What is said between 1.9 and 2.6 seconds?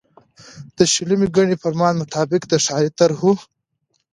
مطابق د